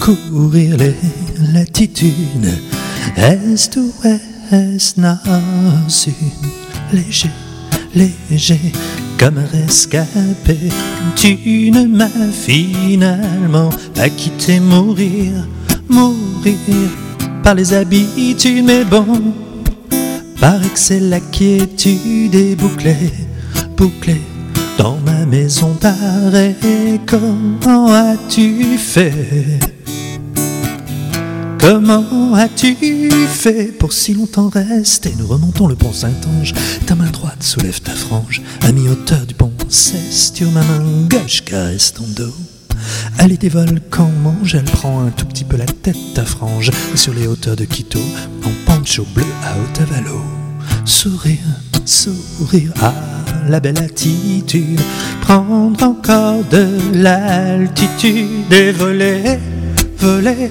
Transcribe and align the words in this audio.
courir 0.00 0.76
les 0.78 0.94
latitudes, 1.52 2.58
est 3.16 3.76
ou 3.76 3.92
ouest, 4.02 4.96
nord, 4.96 5.18
sud, 5.88 6.14
léger, 6.92 7.30
léger, 7.94 8.72
comme 9.18 9.38
rescapé. 9.52 10.58
Tu 11.14 11.70
ne 11.70 11.86
m'as 11.86 12.08
finalement 12.32 13.70
pas 13.94 14.08
quitté 14.08 14.58
mourir, 14.58 15.46
mourir 15.88 16.56
par 17.42 17.54
les 17.54 17.74
habitudes, 17.74 18.64
mais 18.64 18.84
bon, 18.84 19.34
paraît 20.40 20.68
que 20.68 20.78
c'est 20.78 21.00
la 21.00 21.20
quiétude 21.20 22.34
est 22.34 22.56
bouclée, 22.56 23.12
bouclée 23.76 24.22
dans 24.78 24.98
ma 25.04 25.26
maison 25.26 25.76
d'arrêt. 25.80 26.56
Comment 27.06 27.92
as-tu 27.92 28.78
fait 28.78 29.60
Comment 31.60 32.34
as-tu 32.34 32.74
fait 33.28 33.76
pour 33.78 33.92
si 33.92 34.14
longtemps 34.14 34.48
rester? 34.48 35.12
Nous 35.18 35.26
remontons 35.26 35.66
le 35.66 35.74
pont 35.74 35.92
Saint-Ange. 35.92 36.54
Ta 36.86 36.94
main 36.94 37.10
droite 37.10 37.42
soulève 37.42 37.82
ta 37.82 37.92
frange. 37.92 38.40
À 38.62 38.72
mi-hauteur 38.72 39.26
du 39.26 39.34
pont 39.34 39.52
Cestio, 39.68 40.48
ma 40.50 40.62
main? 40.62 41.06
Gauche 41.10 41.42
caresse 41.44 41.92
ton 41.92 42.06
dos. 42.16 42.34
Elle 43.18 43.32
est 43.32 43.40
des 43.42 43.50
volcans 43.50 44.10
mange, 44.22 44.54
elle 44.54 44.64
prend 44.64 45.04
un 45.04 45.10
tout 45.10 45.26
petit 45.26 45.44
peu 45.44 45.58
la 45.58 45.66
tête 45.66 45.98
ta 46.14 46.24
frange. 46.24 46.70
Sur 46.94 47.12
les 47.12 47.26
hauteurs 47.26 47.56
de 47.56 47.66
Quito, 47.66 48.00
en 48.42 48.50
pancho 48.64 49.04
bleu 49.14 49.26
à 49.44 49.58
Otavalo. 49.58 50.22
Sourire, 50.86 51.36
sourire 51.84 52.72
à 52.80 52.94
la 53.50 53.60
belle 53.60 53.78
attitude. 53.78 54.80
Prendre 55.20 55.82
encore 55.82 56.42
de 56.50 56.66
l'altitude 56.94 58.50
et 58.50 58.72
voler, 58.72 59.38
voler 59.98 60.50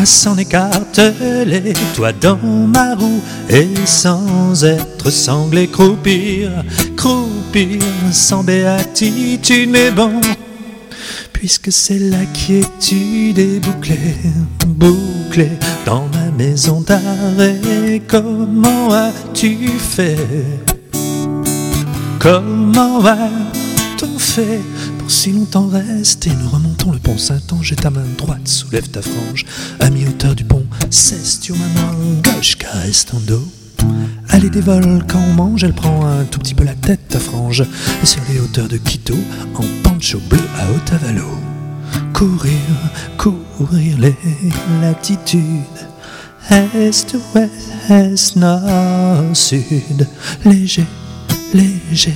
à 0.00 0.06
s'en 0.06 0.36
écarteler, 0.36 1.72
toi 1.94 2.12
dans 2.12 2.38
ma 2.38 2.94
roue, 2.94 3.20
et 3.48 3.68
sans 3.84 4.64
être 4.64 5.10
sanglé, 5.10 5.68
croupir, 5.68 6.50
croupir, 6.96 7.80
sans 8.12 8.42
béatitude, 8.42 9.70
mais 9.70 9.90
bon, 9.90 10.20
puisque 11.32 11.70
c'est 11.70 11.98
la 11.98 12.24
quiétude 12.32 13.38
est 13.38 13.60
bouclée, 13.60 14.16
bouclée 14.66 15.58
dans 15.84 16.08
ma 16.14 16.30
maison 16.36 16.80
d'arrêt, 16.80 18.00
comment 18.08 18.92
as-tu 18.92 19.68
fait? 19.78 20.16
Comment 22.18 23.04
as-tu 23.04 24.06
fait? 24.18 24.60
Si 25.08 25.32
longtemps 25.32 25.68
rester 25.68 26.30
Nous 26.42 26.48
remontons 26.48 26.92
le 26.92 26.98
pont 26.98 27.18
Saint-Ange 27.18 27.72
et 27.72 27.76
ta 27.76 27.90
main 27.90 28.04
droite 28.16 28.46
soulève 28.48 28.88
ta 28.88 29.02
frange. 29.02 29.44
À 29.80 29.90
mi-hauteur 29.90 30.34
du 30.34 30.44
pont, 30.44 30.64
cesse 30.90 31.40
ma 31.50 31.80
main 31.80 31.94
gauche 32.22 32.56
caresse 32.56 33.06
ton 33.06 33.18
dos. 33.20 33.46
Est 34.32 34.50
des 34.50 34.60
volcans 34.60 35.32
mange, 35.34 35.64
elle 35.64 35.72
prend 35.72 36.06
un 36.06 36.24
tout 36.24 36.38
petit 36.38 36.54
peu 36.54 36.64
la 36.64 36.74
tête 36.74 37.08
ta 37.08 37.18
frange. 37.18 37.64
Et 38.02 38.06
sur 38.06 38.20
les 38.28 38.40
hauteurs 38.40 38.68
de 38.68 38.76
Quito, 38.76 39.16
en 39.54 39.64
pancho 39.82 40.20
bleu 40.28 40.40
à 40.58 40.70
Otavalo. 40.70 41.38
Courir, 42.12 42.52
courir 43.16 43.98
les 43.98 44.16
latitudes. 44.80 45.40
Est, 46.50 47.16
ouest, 47.34 47.48
est, 47.88 48.36
nord, 48.36 49.34
sud. 49.34 50.06
Léger, 50.44 50.84
léger, 51.54 52.14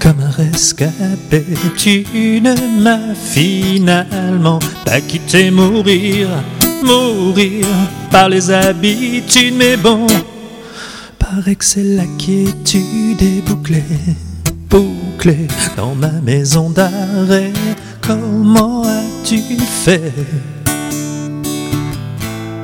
comme 0.00 0.20
un 0.20 0.30
rescapé. 0.30 1.44
Tu 1.76 2.04
ne 2.40 2.54
m'as 2.80 3.14
finalement 3.14 4.58
pas 4.84 5.00
quitté 5.00 5.50
mourir, 5.50 6.28
mourir 6.82 7.66
par 8.10 8.28
les 8.28 8.50
habitudes, 8.50 9.54
mais 9.56 9.76
bon, 9.76 10.06
que 11.44 11.64
c'est 11.64 11.82
la 11.82 12.04
quiétude 12.18 13.22
est 13.22 13.46
bouclée, 13.46 13.82
bouclée 14.68 15.46
dans 15.76 15.94
ma 15.94 16.10
maison 16.10 16.70
d'arrêt. 16.70 17.52
Comment 18.00 18.82
as-tu 18.82 19.40
fait? 19.84 20.12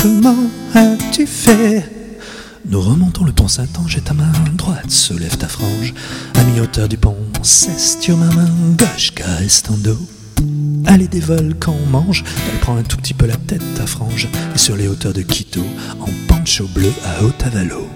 Comment 0.00 0.50
as-tu 0.74 1.26
fait? 1.26 1.95
Nous 2.68 2.80
remontons 2.80 3.24
le 3.24 3.32
pont 3.32 3.48
Saint-Ange 3.48 3.96
et 3.96 4.00
ta 4.00 4.14
main 4.14 4.32
droite 4.54 4.90
soulève 4.90 5.36
ta 5.36 5.48
frange. 5.48 5.94
À 6.34 6.42
mi-hauteur 6.44 6.88
du 6.88 6.96
pont, 6.96 7.16
cestio 7.42 8.16
ma 8.16 8.26
main 8.26 8.50
gauche 8.76 9.12
caresse 9.14 9.62
ton 9.62 9.74
dos. 9.74 9.98
Allez 10.84 11.08
des 11.08 11.20
volcans 11.20 11.78
mange, 11.90 12.24
elle 12.50 12.60
prend 12.60 12.76
un 12.76 12.82
tout 12.82 12.96
petit 12.96 13.14
peu 13.14 13.26
la 13.26 13.36
tête 13.36 13.62
ta 13.76 13.86
frange. 13.86 14.28
Et 14.54 14.58
sur 14.58 14.76
les 14.76 14.88
hauteurs 14.88 15.12
de 15.12 15.22
Quito, 15.22 15.64
en 16.00 16.08
pancho 16.28 16.66
bleu 16.74 16.92
à 17.04 17.24
Otavalo. 17.24 17.88